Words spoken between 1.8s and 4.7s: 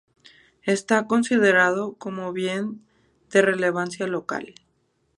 cómo bien de relevancia local.